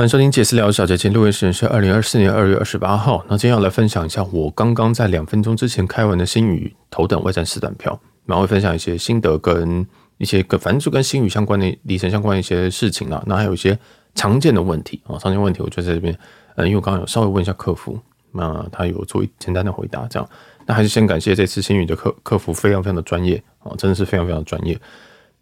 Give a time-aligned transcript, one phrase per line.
[0.00, 3.22] 欢迎收听解私聊小姐，今天录音时间是二零二四年二月二十八号。
[3.28, 9.86] 那今天要来分享一下我刚刚在两分钟之前开完的新宇头等外站试单票，然后会分享一些心得跟
[10.16, 13.22] 一些跟反正就跟新宇相关的里程相关的一些事情啊。
[13.26, 13.78] 那还有一些
[14.14, 16.18] 常见的问题啊，常见问题我就在这边，
[16.56, 18.00] 呃，因为我刚刚有稍微问一下客服，
[18.32, 20.26] 那他有做简单的回答，这样。
[20.64, 24.80] 那还是先感谢这次新宇的客客服非常非常的专业啊，真的是非常非常专业。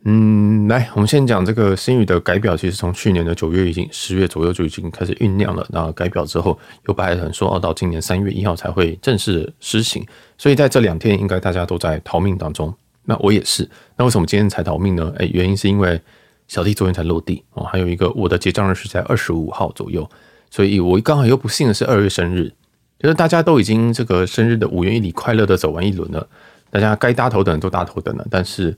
[0.05, 5.67] 嗯，来，我们先讲这个星宇的改表，其实从去年的九月已经十月左右就已经开始酝酿了。
[5.71, 10.07] 那改表之后，又摆很说要到今年三月一号才会正式施行，
[10.38, 12.73] 所以在这两天应该大家都在逃命当中。
[13.05, 13.69] 那我也是。
[13.97, 15.12] 那为什么今天才逃命呢？
[15.19, 16.01] 诶，原因是因为
[16.46, 20.09] 小弟昨天才落地哦，还有一个我的结账日是在二十五号左右，
[20.49, 22.52] 所以我刚好又不幸的是二月生日，
[23.01, 26.27] 就是大家都已经这个生日的五元一里快乐的走完一轮了，
[26.71, 28.74] 大家该搭头等都搭头等了，但是。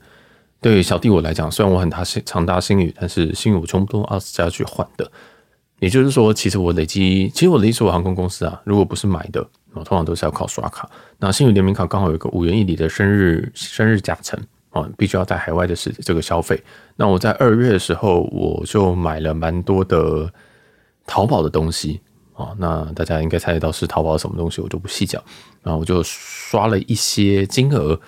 [0.61, 5.11] 对小弟我来讲，虽然我很大心常搭星宇，但是星宇我全部都是要去换的。
[5.79, 9.43] 也就是说，其实我累积，其实我的一所航空公司啊，如果不是买的，
[9.73, 10.87] 我通常都是要靠刷卡。
[11.17, 16.61] 那星宇联名卡刚好有一个五元一里的生日生日加成啊，必须要在海外的是这个消费。
[16.95, 20.31] 那我在二月的时候，我就买了蛮多的
[21.07, 21.99] 淘宝的东西
[22.35, 22.49] 啊。
[22.59, 25.19] 那大家应该猜得到是淘宝什么东西，我就不细讲。
[25.63, 27.99] 然后我就刷了一些金额。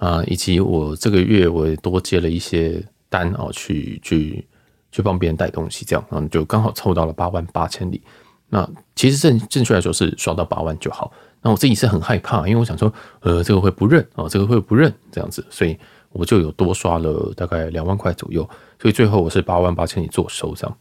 [0.00, 4.42] 啊，以及我这个月我也多接了一些单哦，去去
[4.90, 8.00] 去帮别人带东西，这样，嗯，就刚好凑到了八万八千里。
[8.48, 11.12] 那其实正正确来说是刷到八万就好。
[11.42, 15.76] 那我自己是很害怕，因为我想说，呃，这个会不认哦，这个会不认这样子，所以
[16.12, 18.48] 我就有多刷了大概两万块左右。
[18.80, 20.74] 所以最后我是八万八千里做收这样。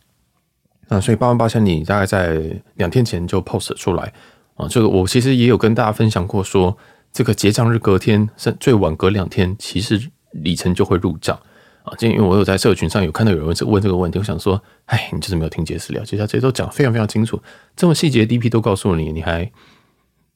[0.88, 2.42] 那所以八万八千里大概在
[2.76, 4.14] 两天前就 post 出来
[4.56, 6.78] 啊，这个我其实也有跟大家分享过说。
[7.12, 11.38] 这个结账日隔天，甚最晚隔两天，其实里程就会入账
[11.84, 11.94] 啊。
[11.98, 17.42] 今天因为我有在社群上有看到有人问这个问题，我想说，哎，你就是没有听杰私聊，接下来这些都讲非常非常清楚，
[17.76, 19.52] 这么细节的 DP 都告诉你，你还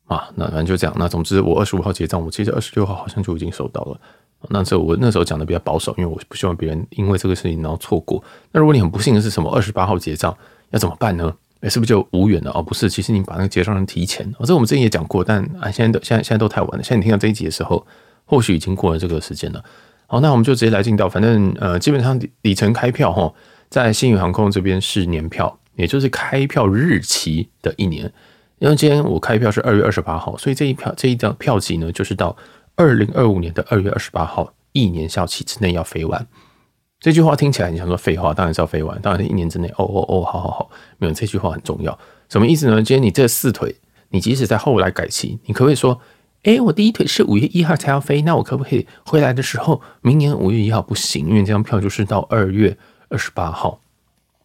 [0.06, 0.30] 啊？
[0.36, 0.96] 那反正就这样。
[0.98, 4.00] 那总之，我二十五号结账，我其实二十六号好像就已经收到了。
[4.50, 8.22] 那这我那时候讲的比较保守，因为我不希望别人因为这个事情然后错过。
[8.52, 10.36] 那如果你很不幸的是什么二十八号结账，
[10.72, 11.34] 要怎么办呢？
[11.63, 12.51] 哎，是不是就无缘了？
[12.53, 16.84] 哦，不是，其实你把那个结账人提前，哦，这我们之前也讲过，但啊，现在都现在现在都太晚了。
[16.84, 17.88] 现在你听到这一集的时候，
[18.25, 19.63] 或许已经过了这个时间了。
[20.06, 23.34] 好，那我们就直接来进到，反正呃，基本上里程开票哈，
[23.69, 28.12] 在新宇航空这边是年票，也就是开票日期的一年。
[28.59, 32.35] 因为今天我开票是二月二十八号，所以这一票这一张票期呢，就是到
[32.75, 36.28] 二零二五年的二月二十八号，一年效期之内要飞完。
[37.03, 39.68] 这句话听起来你想说废话，当然是要飞完，当然是一年之内。
[39.78, 42.00] 哦哦哦，好好好，没有这句话很重要，
[42.30, 42.78] 什么意思呢？
[42.78, 43.75] 今天你这四腿，
[44.12, 46.00] 你即使在后来改期，你可不可以说，
[46.44, 52.78] 哎，我第一腿是五月一号才要飞，那我可不可以回来的时候，明年五月一号不行，因为这张票就是到二月
[53.09, 53.81] 二十八号，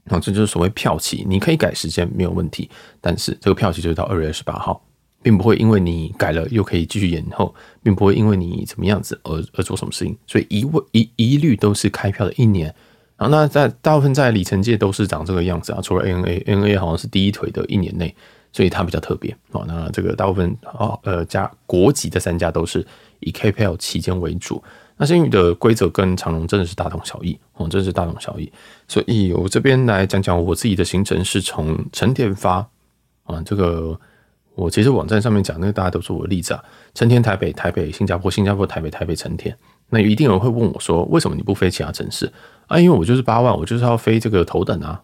[0.07, 2.69] 那这就是所谓票期，你可以改时间没有问题，
[3.01, 4.83] 但是这个票期就是到二月二十八号。
[5.29, 12.75] 并不会因为你改了又可以继续延后，并不会因为你怎么样子而而做什么事情，所以一问一一律都是开票的一年。
[13.19, 18.15] 然后那在大部分在里程界都是长这个样子啊，除了 ANA，ANA 好像是第一腿的一年内，
[18.55, 19.63] 所以它比较特别啊。
[19.69, 22.87] 那这个大部分啊呃加国籍的三家都是
[23.21, 24.65] 以 K P L 期间为主。
[24.97, 28.51] 那星宇的规则跟长荣真的是大同小异哦，真的是大同小异。
[28.89, 32.67] 所以我这边来讲讲我自己的行程是从成田发
[33.25, 34.01] 啊这个。
[34.59, 36.61] 我其实网站上面讲那个大家都是我的例子啊，
[36.93, 39.57] 成田、台北、台北、新加坡、新加坡、台北、台北、成田。
[39.89, 42.31] 那一定有人会问我说，为什么你不飞其他城市
[42.67, 42.77] 啊？
[42.77, 45.01] 因为我就是八万，我就是要飞这个头等啊。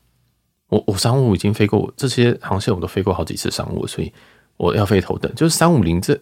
[0.71, 4.13] 我我商务已经飞过这些航线，我都飞过好几次商务，所以
[4.57, 5.33] 我要飞头等。
[5.37, 6.21] 就是三五零这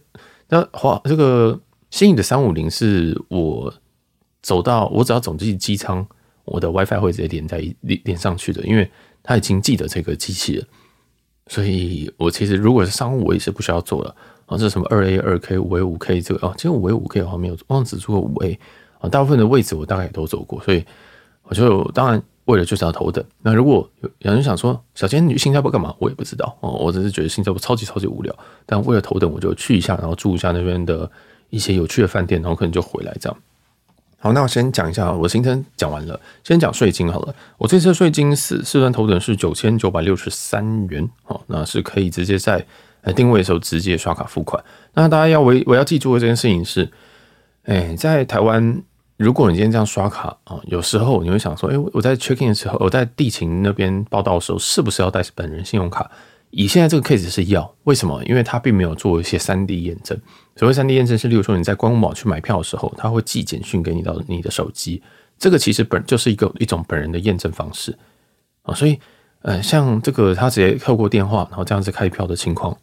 [0.51, 1.59] 那华这个
[1.91, 3.73] 新宇的三五零是我
[4.43, 6.07] 走到我只要走进机舱，
[6.45, 8.91] 我的 WiFi 会直接连在连连上去的，因为
[9.23, 10.67] 他已经记得这个机器了。
[11.53, 14.57] 所以，我其实如果是商务，我也是不需要做的啊。
[14.57, 18.59] 这什么二 A 二 K 五 A 五 K 这个哦，其实五 A 五 K 好像没有，忘记只做过五 A
[19.01, 19.09] 啊。
[19.11, 20.83] 大部分的位置我大概也都走过，所以
[21.43, 23.23] 我就当然为了就是要头等。
[23.43, 23.87] 那如果
[24.21, 25.95] 有人想说，小坚你去新加坡干嘛？
[25.99, 26.71] 我也不知道哦。
[26.71, 28.35] 我只是觉得新加坡超级超级无聊，
[28.65, 31.11] 但为了头等，我就去一下，然后住一下那边的
[31.51, 33.39] 一些有趣的饭店，然后可能就回来这样。
[34.23, 37.35] 好，那我先讲一下，我行程讲完了，先讲税金好了。
[37.59, 42.65] 我这次税金是四段头等是九千九百六十三元，好，那是可以直接在
[43.17, 44.63] 定位的时候直接刷卡付款。
[44.95, 46.89] 那大家要我我要记住的这件事情是，
[47.65, 48.81] 哎，在台湾，
[49.17, 56.09] 如果你今天这样刷卡啊，有时候你会想说，哎，我在 check in 的时候，我在地勤那边报到的时候，是不是要带本人信用卡？
[56.51, 58.23] 以现在这个 case 是要，为什么？
[58.23, 60.17] 因为它并没有做一些三 D 验证。
[60.57, 65.03] 所谓三 D 验证是，例如说你在官网去买票的时候，他会寄简讯给你到你的手机，
[65.39, 67.99] 这个其实本就是一个一种本人的验证方式
[68.63, 68.75] 啊。
[68.75, 68.99] 所以
[69.41, 72.77] 呃，像这个他直接透过电话，然后这样子开票的情况，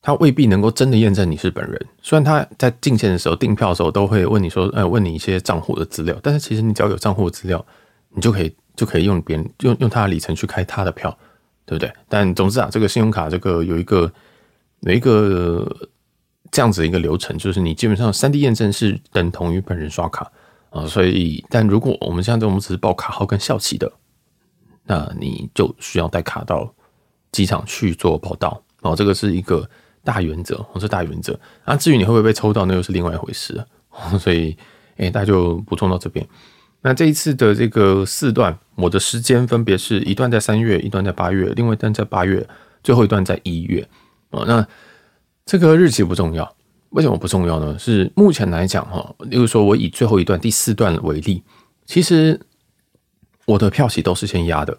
[0.00, 1.86] 他未必能够真的验证你是本人。
[2.02, 7.64] 虽然他在进线的时候订票的时候都会问你说，呃，问你一些账户的资料，但是其实你只要有账户的资料，
[8.10, 11.16] 你就可以就可以用别人用用他的里程去开他的票，
[11.64, 11.92] 对不对？
[12.08, 14.12] 但总之啊，这个信用卡这个有一个
[14.80, 15.70] 有一个
[16.54, 20.30] 这样子一个流程，就是你基本上三 D 验证是等同于本人刷卡
[20.70, 23.92] 啊，所以但如果我们像这种只是报卡号跟效期的。
[24.86, 26.70] 那你就需要带卡到
[27.32, 29.66] 机场去做报到哦，这个是一个
[30.04, 31.40] 大原则，我，是大原则。
[31.64, 33.66] 啊，至于你会不会被抽到，那又是另外一回事了。
[34.20, 34.50] 所以，
[34.98, 36.28] 哎、欸，大家就补充到这边。
[36.82, 42.46] 那这一次的这个四段，我的时间分别是一段在三月，一段在八月，另外一段在八月，
[42.82, 43.88] 最后一段在一月。
[44.32, 44.68] 啊，那
[45.46, 46.56] 这个日期不重要，
[46.90, 47.78] 为什么不重要呢？
[47.78, 51.42] 是目前来讲，哈，例如说我以最后一段第四段为例，
[51.86, 52.40] 其实。
[53.46, 54.74] 我的票期都是先压的，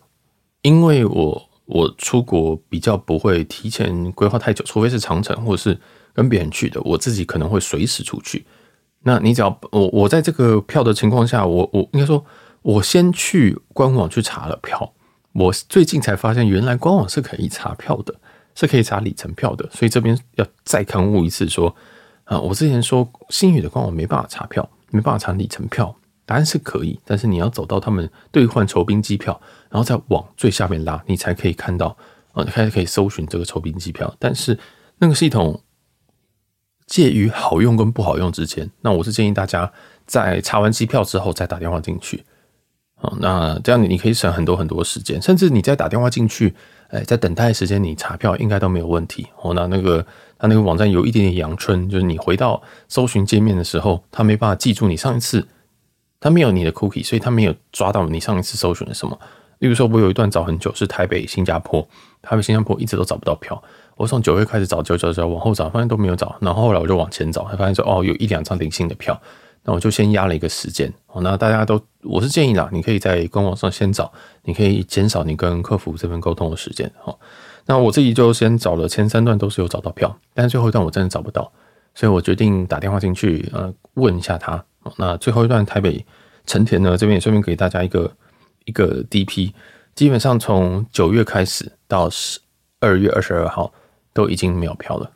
[0.64, 5.80] 因为我我出国比较不会提前规划太久，除非是长城或者是
[6.16, 8.44] 跟别人去的，我自己可能会随时出去。
[9.04, 12.26] 那你只要我我在这个票的情况下，我我应该说，
[12.64, 14.94] 我先去官网去查了票，
[15.34, 18.16] 我最近才发现原来官网是可以查票的，
[18.56, 21.76] 是可以查里程票的，所以这边要再勘误一次说
[22.24, 25.96] 啊，我之前说星宇的官网没办法查票，没办法查里程票。
[26.28, 31.96] 答案是可以，但是你要走到他们兑换酬宾机票，然后再往最下面拉，你才可以看到
[32.34, 34.12] 啊，你开始可以搜寻这个酬宾机票。
[34.18, 34.58] 但是
[34.98, 35.62] 那个系统
[36.88, 39.72] 介于好用跟不好用之间，那我是建议大家
[40.08, 42.26] 在查完机票之后再打电话进去。
[43.20, 46.54] 那这样你你可以省很多很多时间，甚至你再打电话进去，
[46.90, 49.28] 哎，在等待时间你查票应该都没有问题。
[49.42, 50.06] 哦，那那个
[50.38, 55.48] 他那个网站有一点点阳春，就是你回到搜寻界面的时候，他没办法记住你上一次。
[56.18, 59.16] 他没有你的 cookie，所以他没有抓到你上一次搜寻的什么。
[59.60, 61.88] 例如说，我有一段找很久是台北新加坡，
[62.24, 63.62] 台北新加坡一直都找不到票。
[63.96, 66.36] 我从九月开始找，找找找，往后找，发现都没有找。
[66.40, 69.22] 然后后来我就往前找，才发现说哦，有一两张零星的票。
[69.66, 70.92] 那我就先压了一个时间。
[71.08, 74.14] 哦，那大家都，我是建议啦，你可以在官网上先找，
[74.44, 76.90] 你可以减少你跟客服这边沟通的时间。
[77.04, 77.18] 哦，
[77.66, 81.52] 那我自己就先找了前三段都是有找到票，但是最后一段我真的找不到，
[81.96, 84.64] 所以我决定打电话进去，呃，问一下他。
[84.98, 86.06] 那最后一段台北
[86.46, 88.16] 成田呢，这边也顺便给大家一个
[88.66, 89.52] 一个 DP，
[89.96, 92.40] 基本上从九月开始到十
[92.80, 93.74] 二月二十二号
[94.14, 95.12] 都已经没有票了，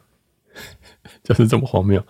[1.24, 2.04] 就是这么荒谬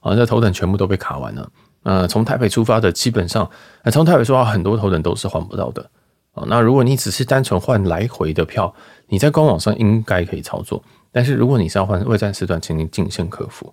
[0.00, 0.16] 啊！
[0.16, 1.48] 这头等全部都被卡完了。
[1.84, 3.48] 呃，从台北出发的基本上，
[3.92, 5.88] 从台北出发很多头等都是换不到的
[6.32, 6.42] 啊。
[6.48, 8.74] 那如果你只是单纯换来回的票，
[9.06, 10.82] 你在官网上应该可以操作，
[11.12, 13.72] 但是如果你是要换未战时段，请您进线客服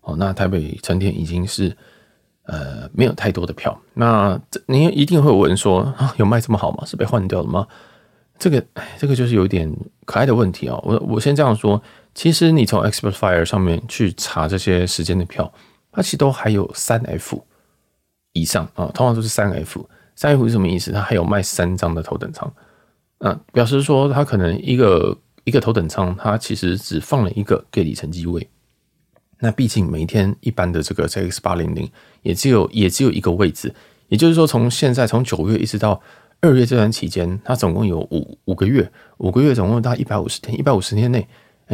[0.00, 0.16] 哦。
[0.18, 1.76] 那台北成田已经是。
[2.44, 3.78] 呃，没有太多的票。
[3.94, 6.84] 那这您一定会有人说啊，有卖这么好吗？
[6.84, 7.64] 是被换掉了吗？
[8.40, 8.64] 这个，
[8.98, 9.72] 这个就是有点
[10.04, 11.80] 可爱的问题啊、我我先这样说，
[12.12, 15.52] 其实你从 Expressfire 上面去查这些时间的票，
[15.92, 17.40] 它其实都还有三 F
[18.32, 19.88] 以上啊，通常都是三 F。
[20.16, 20.92] 三 F 是什么意思？
[20.92, 22.52] 它还有卖三张的头等舱，
[23.18, 28.46] 啊，表示说它可能一个一个头等舱，它其实只放了一个给里程机位。
[29.38, 31.90] 那毕竟每天一般的这个 JX 八零零
[32.20, 33.74] 也只有也只有一个位置，
[34.08, 35.98] 也就是说从现在从九月一直到
[36.42, 41.26] 二月这段期间，它总共有五五个月，五个月总共大概一百五十天，一百五十天内，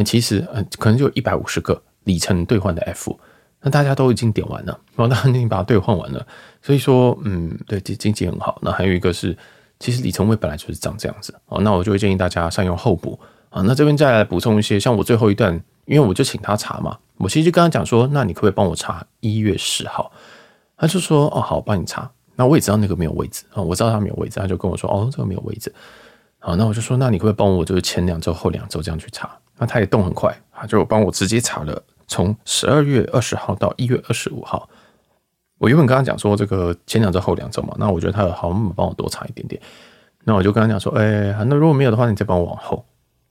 [0.05, 3.19] 其实呃可能就一百五十个里程兑换的 F，
[3.61, 6.25] 那大家都已经点完了，然后大家已经把它兑换完了，
[6.61, 8.59] 所以说嗯对经经济很好。
[8.61, 9.35] 那还有一个是，
[9.79, 13.61] 其实里程位本来就是长这样子哦，那我就会建议大家善用候补啊。
[13.63, 15.53] 那这边再来补充一些，像我最后一段，
[15.85, 16.97] 因为我就请他查嘛。
[17.17, 20.11] 我其实就跟他讲说，那你可不可以帮我查一月十号？
[20.77, 22.09] 他就说，哦，好，帮你查。
[22.35, 25.73] 那我也知道那个没有位置啊，我知道他没有位置，他就跟我说，哦，这个没有位置。
[26.37, 29.35] 好，那我就说，那你可不可以帮我，就是前两周、后两周这样去查？
[29.57, 34.67] 那他也动很快，他就帮我直接查了，从十二月二十号到一月二十五号。
[35.59, 39.61] 我原本跟他讲说，这个前两周、后两周嘛，那我觉得他有好，帮我多查一点点。
[40.23, 42.85] 那我就跟他讲说，哎、那如果没有的话，你再帮我往后。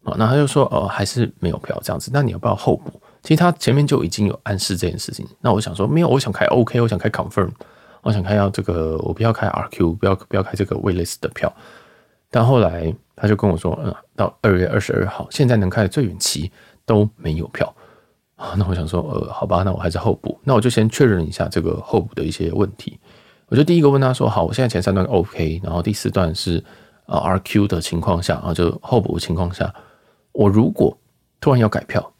[0.04, 3.00] 啊，那他就说，哦，还是没有票这样子，那你要不要候补？
[3.22, 5.26] 其实他前面就已经有暗示这件事情。
[5.40, 7.50] 那我想说，没有，我想开 OK，我想开 Confirm，
[8.02, 11.52] 我想开要这个，我不要开 RQ，不要不要开这个 Waitlist 的票。
[12.30, 16.52] 但后来他就跟我说，嗯，到二月二十二号，现在能开的最远期
[16.84, 17.72] 都没有票
[18.36, 18.54] 啊。
[18.56, 20.38] 那我想说，呃，好吧，那我还是候补。
[20.44, 22.98] 那我就先确认一下这个候补的一些问题。
[23.48, 26.62] 我就第一个问他说，好，我现在前三段 OK，然后第四段是
[27.06, 29.74] 呃 RQ 的情况下，然后就候补的情况下，
[30.32, 30.96] 我如果
[31.40, 32.12] 突然要改票。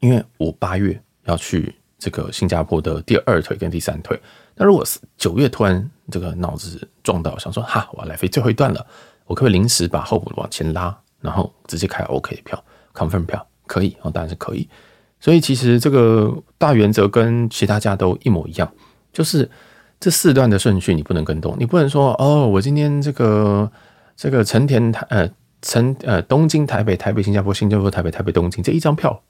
[0.00, 4.20] 因为我八月要去这个新加坡的第二腿跟第三腿，
[4.54, 8.86] 那如果是九月突然这个脑子撞到，想说哈，我要来飞最后一段了，
[9.24, 12.62] 我可不可以临时把候补往前拉，然后直接开 OK 的票
[12.92, 14.68] ，confirm 票可以哦，当然是可以。
[15.18, 18.70] 所以其实这个大原则跟其他家都一模一样，
[19.12, 19.50] 就是
[19.98, 23.70] 这四段的顺序你不能跟动，你不能说哦，我今天这个
[24.16, 25.28] 这个成田台呃
[25.62, 29.20] 成呃东京台北台北新加坡新加坡台北台北东京这一张票，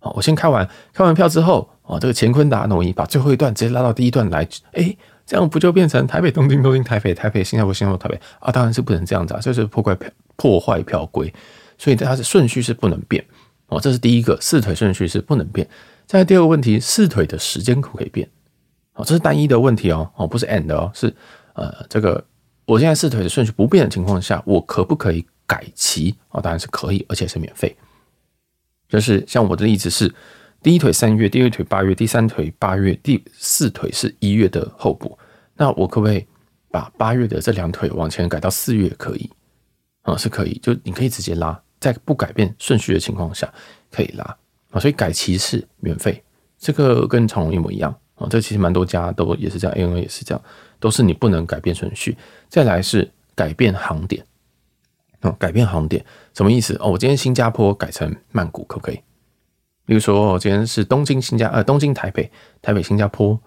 [0.00, 4.96] 好，我先开完开完票之后，哦，这个乾坤大挪移把最后一段直接拉到第一段来，诶，
[5.26, 8.50] 这样不就变成台北东京东京台北台北新加坡新加坡台北啊？
[8.50, 11.32] 当然是不能这样子啊，这是破坏票破坏票规，
[11.76, 13.22] 所以它的顺序是不能变。
[13.68, 15.68] 哦，这是第一个四腿顺序是不能变。
[16.06, 18.28] 再第二个问题，四腿的时间可不可以变？
[18.92, 21.12] 哦，这是单一的问题哦，哦，不是 and 哦，是
[21.54, 22.24] 呃，这个
[22.66, 26.14] 我现在四腿的顺序不变的情况下，我可不可以改期？
[26.30, 27.74] 哦，当然是可以，而且是免费。
[28.88, 30.14] 就是像我的例子是，
[30.62, 35.18] 第一腿三月，第二腿八月，第三腿八月，第四腿是一月的候补。
[35.56, 36.24] 那我可不可以
[36.70, 38.88] 把八月的这两腿往前改到四月？
[38.90, 39.28] 可以，
[40.02, 41.58] 啊，是可以，就你可以直接拉。
[41.92, 43.52] 在不改变顺序的情况下，
[43.90, 44.24] 可以拉
[44.70, 46.22] 啊，所以改期是免费，
[46.58, 48.26] 这个跟长荣一模一样啊。
[48.30, 50.42] 这其实蛮多家都也是这样，ANA 也是这样，
[50.80, 52.16] 都是你不能改变顺序。
[52.48, 54.24] 再来是改变航点
[55.20, 56.90] 哦，改变航点什么意思哦？
[56.90, 58.98] 我今天新加坡改成曼谷可不可以？
[59.86, 62.30] 比如说，我今天是东京新加呃东京台北
[62.62, 63.38] 台北新加坡，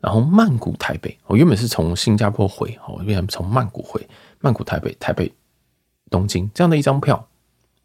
[0.00, 4.04] 然后曼谷台北，我原本是从新加坡回，我原本从曼谷回
[4.40, 5.32] 曼谷台北台北
[6.10, 7.28] 东京这样的一张票。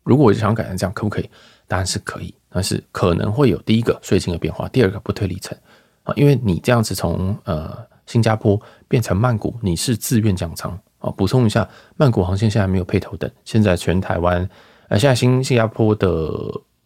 [0.04, 1.30] 如果我就想改成这样，可不可以？
[1.68, 5.56] 当然是可以，但是可能会有第一个税金的变化，第二个不退里程
[6.02, 7.78] 啊，因为你这样子从呃
[8.08, 11.12] 新加坡变成曼谷，你是自愿降舱啊。
[11.12, 14.50] 补充一下，曼谷航线现在没有配头等，现在全台湾
[14.88, 16.32] 呃现在新新加坡的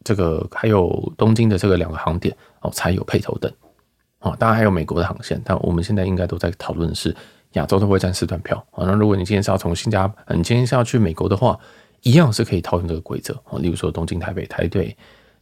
[0.04, 3.50] 这个还有东京的这个两个航点哦才有配头等
[4.20, 7.16] 啊，当然还有美国的航线，但我们现在应该都在讨论的是
[7.54, 8.84] 亚洲的会战四段票啊。
[8.86, 11.58] 那如果你今天是要从新加坡，你今天是要去美国的话。
[12.04, 14.96] 一样是可以套用这个规则哦，例如说东京、台北、台北、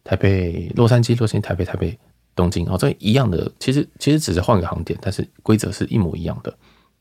[0.04, 1.98] 台北、洛杉矶、洛杉矶、台北、台北、
[2.36, 6.56] 东京哦，这一样的，其实其实只是换个航点，但是规则是一模一样的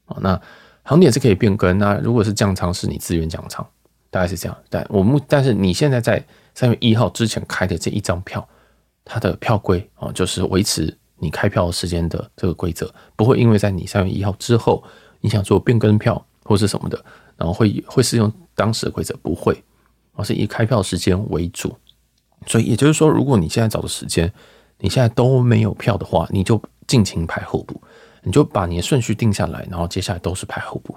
[0.06, 0.18] 啊。
[0.20, 0.40] 那
[0.82, 3.64] 航点是可以变更，那如果是降舱，是你自愿降舱，
[4.10, 4.58] 大概是这样。
[4.68, 6.24] 但我们但是你现在在
[6.54, 8.46] 三月一号之前开的这一张票，
[9.04, 14.82] 它的票规啊，就是维持你开票时间的这个规则，不会因为在你三月一号之后，
[15.20, 17.04] 你想做变更票或是什么的，
[17.40, 18.30] 然后会会适用。
[18.52, 19.56] 当时的规则不会，
[20.12, 21.74] 而是以开票时间为主，
[22.46, 24.30] 所以也就是说，如果你现在找的时间，
[24.76, 27.80] 你现在都没有票的话，你就尽情排候补，
[28.22, 30.94] 你就把你的顺序定下来，然后接下来都是排候补。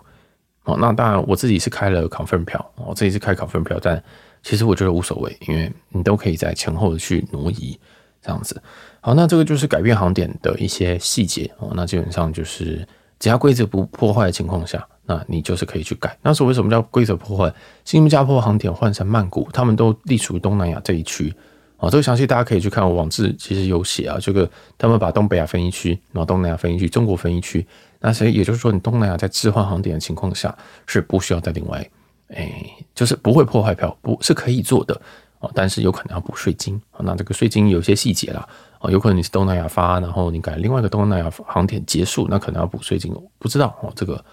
[0.66, 4.04] 哦，那当然我自己是开了 confirm 票，我自己是开 confirm 票，但
[4.42, 7.80] 其实我觉得无所谓，因为你都可以在前后去挪移
[8.22, 8.62] 这样子。
[9.00, 12.86] 好，那这个就是改变航点的一些细节哦，那基本上就是
[13.20, 14.86] 只要规则不破坏的情况下。
[15.06, 16.18] 那你就是可以去改。
[16.22, 17.54] 那所谓为什么叫规则破坏？
[17.84, 21.34] 新加坡航点换成曼谷，他们都隶属于东南亚这一区
[21.76, 21.90] 啊。
[21.90, 24.18] 这个详细大家可以去看我网志，其实有写啊。
[24.22, 27.66] 这个他们把东北亚分一区，然后东南亚分一区，中国分一区。
[28.00, 31.90] 那所以也就是说，你东南亚在置换航点的情况下，是不需要再另外，
[32.30, 35.00] 哎，就是不会破坏票，不是可以做的
[35.40, 35.50] 啊。
[35.54, 37.00] 但是有可能要补税金啊。
[37.04, 38.48] 那这个税金有些细节啦
[38.80, 44.24] 啊，有可能你是东南亚发，然后你改另外一个东南亚航点结束，那可能要补税金，不知道哦这个。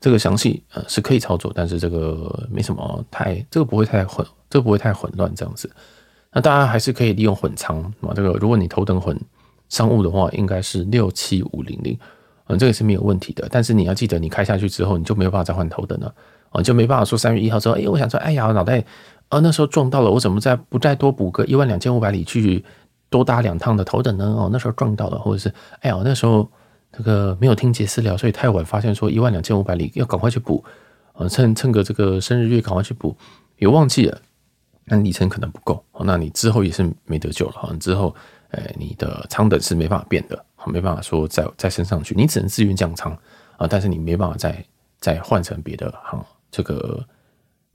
[0.00, 5.68] 这个详细呃是可以操作，但是这个没什么太，这个不会太混，这个不会太混乱这样子。
[6.32, 9.18] 那大家还是可以利用混仓啊，这个如果你头等混
[9.68, 11.98] 商务的话，应该是六七五零零，
[12.46, 13.48] 嗯，这个是没有问题的。
[13.50, 16.14] 但是你要记得，你开下去之后，你就没有办法再换头等了
[16.50, 18.84] 啊，就没办法说三月一号之后，哎，我想说，哎呀，脑袋
[19.30, 22.64] 啊那时候撞到了，我怎么再不再多补个一万两千五百里去
[23.10, 24.24] 多搭两趟的头等呢？
[24.38, 26.48] 哦，那时候撞到了，或者是哎呀，那时候。
[26.90, 30.64] 这个没有听杰私聊，所以太晚发现说一万两千五百里要赶快去补，
[31.12, 33.16] 呃，趁趁个这个生日月赶快去补，
[33.58, 34.20] 也忘记了，
[34.84, 37.76] 那里程可能不够，那你之后也是没得救了。
[37.78, 38.14] 之后，
[38.50, 43.12] 哎，你的舱等是没办法变的，没办法说再再升上去，你只能自愿降舱
[43.58, 44.64] 啊，但是你没办法再
[44.98, 47.04] 再换成别的航这个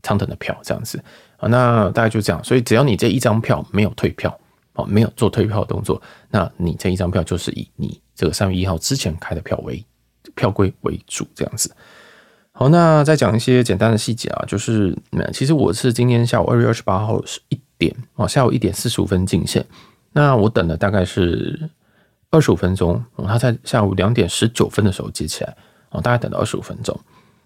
[0.01, 1.01] 舱等的票这样子
[1.37, 1.47] 啊。
[1.47, 4.37] 那大概就这样，所以只要你这一张票没有退票。
[4.73, 9.83] 哦，没有做退票的动作，那你这一张票就是以你这个三月一号之前开的票为
[10.35, 11.73] 票规为主，这样子。
[12.51, 14.95] 好，那再讲一些简单的细节啊，就是，
[15.33, 19.65] 其实我是今天下午二月二十八号是一点哦，下午一点四十五分进线，
[20.11, 21.69] 那我等了大概是
[22.29, 25.55] 二十五分钟，他在下午两点十九分的时候接起来，
[25.89, 26.95] 哦，大概等了二十五分钟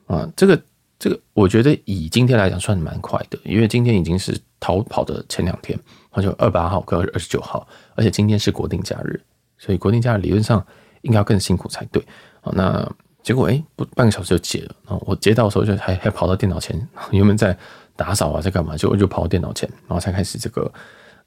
[0.08, 0.62] 啊，这个
[1.00, 5.78] 这个我觉得以今天来讲算蛮快的，因为今天已经是逃跑的前两天。
[6.20, 9.22] 就二八号跟二十九号，而且今天是国定假日，
[9.60, 10.66] 所以国定假日理论上
[11.04, 12.04] 应该要更辛苦才对。
[12.42, 12.84] 好，那
[13.22, 14.76] 结果哎，不半个小时就解了。
[14.88, 16.76] 然后我接到的时候就还还跑到电脑前，
[17.12, 17.56] 原本在
[17.96, 20.72] 打扫啊，在干嘛，结果就跑到电脑前，然后才开始这个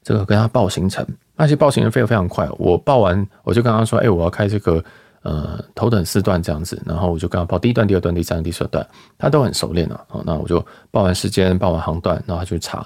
[0.03, 1.07] 这个跟他报行程。
[1.37, 4.83] 那些报行程非常非常快，我报完我就跟他说，哎，我要开这个
[5.21, 8.85] 呃头等四段这样子，然后我就跟他报第一段、第二段、第三段、第四段，
[9.17, 10.05] 他都很熟练了。
[10.09, 10.59] 哦，那我就
[10.91, 12.85] 报完时间、报完航段，然后他就查，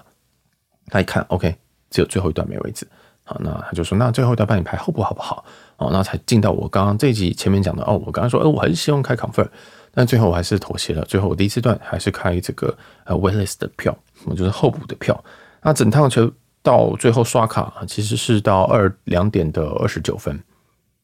[0.88, 1.56] 他一看，OK，
[1.90, 2.88] 只有最后一段没位置。
[3.24, 5.44] 好，那他就说，那最后一段帮你排候补好不好？
[5.78, 8.00] 哦，那才进到我刚刚这一集前面讲的哦。
[8.06, 9.48] 我刚刚说，哎，我很希望开 confirm，
[9.92, 11.04] 但最后我还是妥协了。
[11.06, 15.22] 最后我第一次段还是开这个呃 waitlist 的票，我就是候补的票。
[15.64, 20.40] 那整趟车到最后刷卡其实是到二两点的二十九分，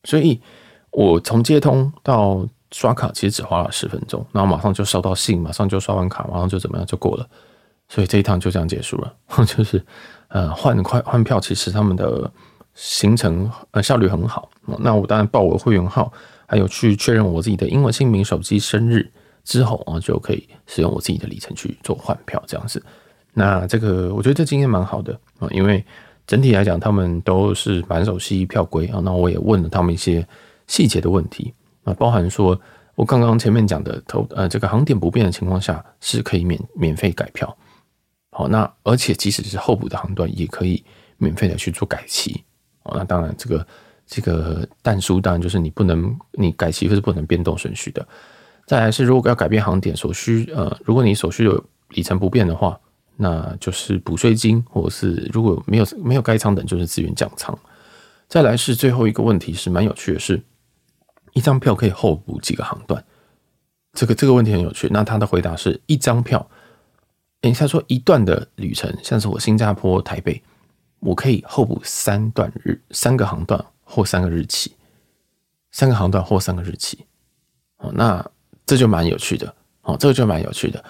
[0.04, 0.40] 所以
[0.92, 7.28] 我从接通到刷卡其实只花了十分钟，然后马上就收到信，马上就刷完卡，马上就怎么样就过了。
[7.92, 9.14] 所以这一趟就这样结束了，
[9.46, 9.84] 就是。
[10.34, 12.32] 呃，换快换票，其实他们的
[12.74, 14.50] 行程呃效率很好。
[14.80, 16.10] 那我当然报我会员号，
[16.48, 19.12] 还有去确认我自己的英文姓名、手机生日
[19.44, 22.82] 之后啊，就可以使用我自己的里程去做换票这样子。
[23.34, 25.84] 那这个我觉得这经验蛮好的啊，因为
[26.26, 29.02] 整体来讲他们都是蛮熟悉票规啊。
[29.04, 30.26] 那我也问了他们一些
[30.66, 32.58] 细节的问题啊，包含说
[32.96, 37.54] 我刚刚前面讲的投呃这个航点不变的情况下是可以免免费改票。
[38.42, 40.84] 好，那而且即使是候补的航段，也可以
[41.18, 42.44] 免费的去做改期。
[42.84, 43.68] 哦，那当然，这个
[44.08, 48.06] 这个但书当然就是你不能，你改期是不能变动顺序的。
[48.66, 52.80] 再来是，如果要改变航点所需，呃，如果你所需有里程不变的话，
[53.18, 57.56] 那就是补税金，或者是如果没有没有该舱等，就是自愿降舱。
[58.28, 60.42] 再来是最后一个问题是蛮有趣的是，
[61.34, 63.04] 一张票可以候补几个航段？
[63.94, 64.88] 这个这个问题很有趣。
[64.90, 66.50] 那他的回答是一张票。
[67.42, 70.42] 诶，他说一段的旅程，像是我新加坡台北，
[71.00, 74.74] 我可以候补三段日三个航段或三个日期，
[75.72, 77.06] 三个航段或三个日期。
[77.78, 78.24] 哦，那
[78.66, 79.54] 这就蛮有趣的。
[79.82, 80.84] 哦，这个就蛮有趣的。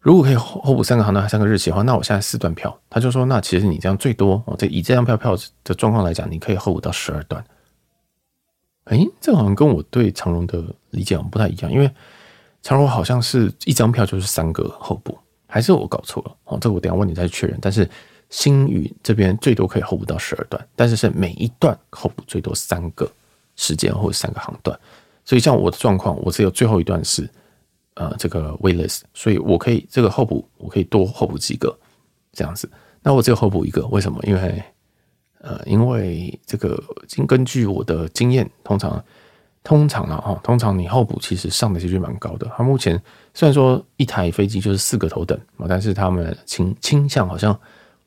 [0.00, 7.44] 如果可以候补三个航段、三个日期的话，那我现在四段票，他就说，那其实你这样最多哦，这以这张票票的状况来讲，你可以候补到十二段。
[8.84, 11.90] 诶，这好像跟我对长荣的理解好像不太一样，因为
[12.62, 15.18] 长荣好像是一张票就是三个候补。
[15.56, 17.58] 还是我搞错了哦，这个我等下问你再确认。
[17.62, 17.88] 但是
[18.28, 23.10] 星宇这边最多可以候补到十二段，但是是每一段候补最多三个
[23.54, 24.78] 时间或者三个航段。
[25.24, 27.26] 所以像我的状况，我只有最后一段是
[27.94, 31.74] 呃这个 waitlist，所以我可以这个候补我可以多候补几个
[32.34, 32.68] 这样子。
[33.02, 34.22] 那我只有候补一个，为什么？
[34.24, 34.62] 因为
[35.40, 39.02] 呃因为这个经根据我的经验，通常。
[39.66, 42.48] 通常啊，哈，通常你候补其实上的几率蛮高的。
[42.56, 43.02] 它目前
[43.34, 47.58] 虽然说一台飞机就是四个头等啊，但是他们倾倾向好像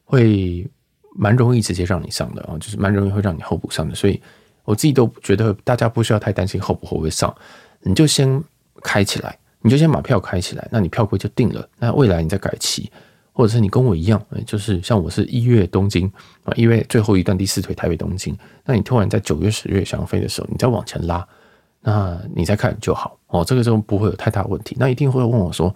[0.06, 0.66] 会
[1.14, 3.94] 蛮容易直接让你上的啊，就是蛮容易会让你候补上的。
[3.94, 4.22] 所以
[4.64, 7.36] 我自己都觉得大家不需要太担心候补会不会上，
[7.82, 8.42] 你就先
[8.82, 11.68] 开起来，你就先把票开起来，那你票规就定了。
[11.78, 12.90] 那未来你再改期，
[13.34, 16.10] 或者是你跟我一样，就是像我是一月东京
[16.46, 21.28] 啊，一月最后一段第四腿台北东京，那你突然在九月十月想要飞的时候，你再往前拉。
[21.82, 24.76] 那你再看就好哦，这个时候不会有太大问题。
[24.80, 25.74] 那一定会问我说，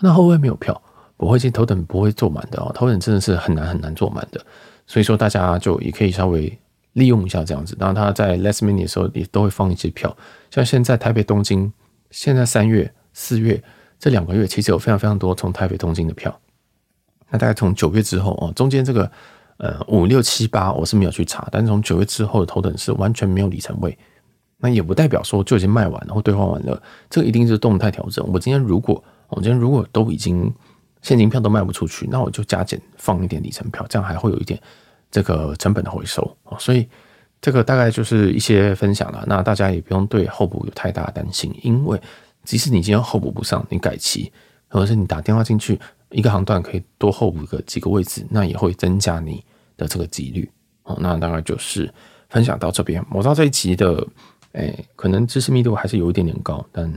[0.00, 0.80] 那会不会没有票？
[1.16, 4.44] 不会进头等不会坐满的哦，头等真的是很难很难坐满的。
[4.86, 6.58] 所以说大家就也可以稍微
[6.94, 7.76] 利用一下这样子。
[7.78, 10.14] 然后他在 last minute 的时候也都会放一些票，
[10.50, 11.72] 像现在台北东京，
[12.10, 13.62] 现在三月四月
[13.98, 16.36] 这两个月其实有非常非常多从台北东京的票。
[17.30, 19.10] 那大概从九月之后哦，中间这个
[19.58, 23.96] 呃五六七八我是没有去查，但是从九月之后的头等是完全没有里程位。
[24.64, 28.26] 那也不代表说就已经卖完了或兑换完了，这个一定是动态调整。
[28.32, 30.50] 我今天如果我今天如果都已经
[31.02, 34.58] 现金票都卖不出去，那我就加减放一点里程票，这样还会有一点
[35.10, 36.34] 这个成本的回收。
[36.58, 36.88] 所以
[37.42, 39.22] 这个大概就是一些分享了。
[39.26, 42.00] 那大家也不用对候补有太大的担心，因为
[42.42, 44.32] 即使你今天候补不上，你改期
[44.68, 49.44] 或者是你打电话进去，一个航段可以多候补个几个位置，那也会增加你
[49.76, 50.50] 的这个几率。
[50.84, 51.92] 哦，那大概就是
[52.30, 53.04] 分享到这边。
[53.10, 54.06] 我知道这一集的。
[54.54, 56.92] 哎、可能知识密度还是有一点点高，但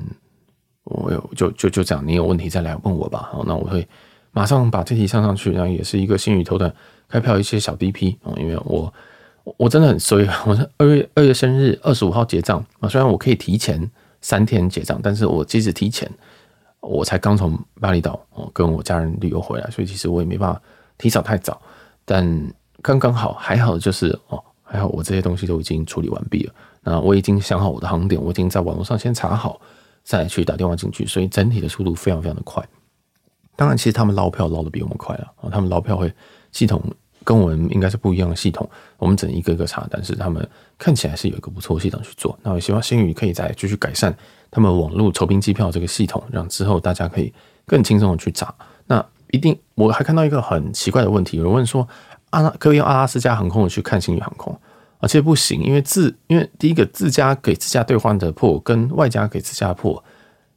[0.83, 3.29] 我有就就就这样，你有问题再来问我吧。
[3.31, 3.85] 好，那我会
[4.31, 6.71] 马上把这题上上去，然后也是一个新宇头等
[7.09, 8.93] 开票一些小 DP 啊，因为我
[9.57, 12.87] 我真的很衰，我是二月二月生日，二十五号结账啊。
[12.87, 13.89] 虽然我可以提前
[14.21, 16.09] 三天结账，但是我即使提前，
[16.81, 20.61] 我才刚从巴厘岛哦跟我家人旅游回来，所以其实我也没办法
[20.97, 21.59] 提早太早，
[22.05, 26.53] 但刚刚好，还好就是哦，还好我这些东西都已经处理完毕了。
[26.87, 29.59] 啊，我已经想好我的航点，我已经在网络上先查好，
[30.03, 32.65] 再去打电话进去，所以整体的速度非常非常的快。
[33.57, 36.13] 当然，其实他们捞票捞的比我们快了啊，他们捞票会
[36.53, 36.81] 系统
[37.25, 40.47] 跟我们应该是不一样的系统，我们只能一个个查，但是他们
[40.77, 42.39] 看起来是有一个不错的系统去做。
[42.41, 44.15] 那我希望星宇可以再继续改善
[44.49, 47.33] 他们网络筹兵机票这个系统，让之后大家可以
[47.65, 48.53] 更轻松的去查。
[48.85, 51.85] 那一定，我还看到一个很奇怪的问题，有人问说，
[52.29, 54.57] 阿拉可以用阿拉斯加航空去看星宇航空，
[54.99, 60.03] 而且不行，因为自因为第一个自家给自家兑换的破跟外加给自家破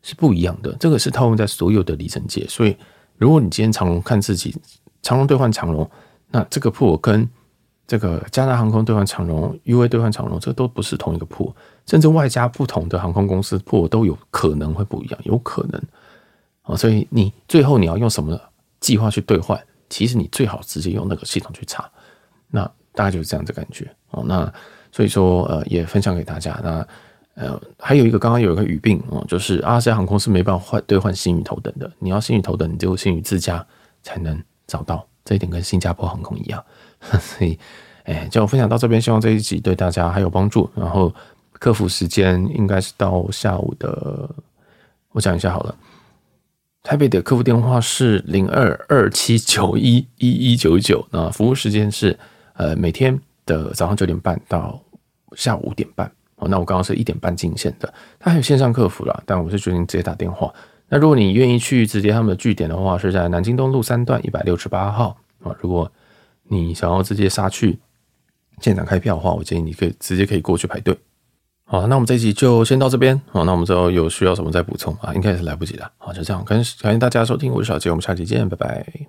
[0.02, 2.76] 是不一样的，这个是套用在所有的里程界，所以
[3.18, 4.56] 如果你今天长龙看自己
[5.02, 5.88] 长龙兑换长龙，
[6.30, 7.28] 那这个破跟
[7.86, 11.54] 这个加拿大航空兑换长龙、UA 兑换长龙，这都不是同一个破，
[11.86, 15.82] 甚至外加不同的航空公司破都有可能会不一样，有可能
[16.62, 18.40] 啊，所以你最后你要用什么
[18.78, 19.60] 计划去兑换？
[19.90, 21.90] 其实你最好直接用那个系统去查，
[22.48, 22.62] 那
[22.94, 24.22] 大概就是这样的感觉哦。
[24.26, 24.52] 那
[24.92, 26.60] 所以说呃，也分享给大家。
[26.62, 26.86] 那
[27.34, 31.90] 呃，还有一个刚刚有一个语病哦，就是阿拉斯加航空是没办法换兑换新宇头等的。
[31.98, 33.64] 你要新宇头等，你只有星宇自家
[34.02, 35.06] 才能找到。
[35.22, 36.64] 这一点跟新加坡航空一样。
[37.00, 37.56] 所以，
[38.04, 40.68] 哎，就分享到这边，希望这一集对大家还有帮助。
[40.74, 41.14] 然后
[41.52, 44.28] 客服时间应该是到下午的，
[45.12, 45.74] 我讲一下好了。
[46.82, 52.18] 台北的客服电话是零二二七九一一一九九，那服务时间是
[52.54, 53.20] 呃每天
[53.52, 54.80] 的早上九点半到
[55.34, 56.10] 下午五点半。
[56.36, 60.50] 哦，那我刚刚是一点半进线的，他还有线上客服啦，但我是决定直接打电话。
[60.88, 65.54] 那如果你愿意去直接他们的据点的话，是在南京东路三段一百六十八号啊。
[65.60, 65.92] 如果
[66.44, 67.78] 你想要直接杀去
[68.58, 70.96] 现场开票的话，我建议你可以直接可以过去排队。
[71.64, 73.20] 好，那我们这一集就先到这边。
[73.30, 75.12] 好，那我们之后有需要什么再补充啊？
[75.14, 75.92] 应该也是来不及了。
[75.98, 79.06] 好，就这样，感谢感谢大家收听，我是小杰，我们下期见，拜拜。